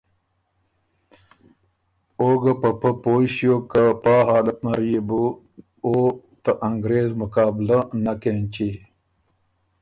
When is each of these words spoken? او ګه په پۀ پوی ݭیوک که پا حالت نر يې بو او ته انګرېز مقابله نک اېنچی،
او 2.19 2.29
ګه 2.41 2.53
په 2.61 2.69
پۀ 2.79 2.89
پوی 3.01 3.25
ݭیوک 3.35 3.63
که 3.71 3.83
پا 4.03 4.13
حالت 4.29 4.57
نر 4.65 4.81
يې 4.91 4.99
بو 5.07 5.23
او 5.85 5.93
ته 6.43 6.51
انګرېز 6.67 7.09
مقابله 7.21 7.77
نک 8.03 8.23
اېنچی، 8.29 8.69